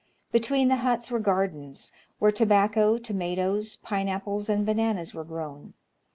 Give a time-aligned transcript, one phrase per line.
[0.31, 5.75] Between the huts were gardens, where tobacco, tomatoes, pine apples, and bananas were grown.